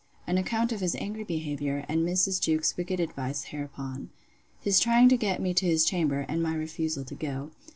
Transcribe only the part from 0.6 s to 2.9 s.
of his angry behaviour, and Mrs. Jewkes's